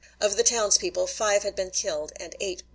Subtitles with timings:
[0.19, 2.69] Of the townspeople, five had been killed and eight wounded.